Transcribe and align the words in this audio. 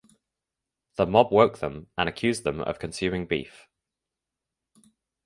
The 0.95 1.05
mob 1.05 1.31
woke 1.31 1.59
them 1.59 1.91
and 1.95 2.09
accused 2.09 2.43
them 2.43 2.61
of 2.61 2.79
consuming 2.79 3.27
beef. 3.27 3.67